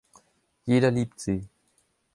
Jeder 0.65 0.89
liebt 0.89 1.19
sie. 1.19 1.47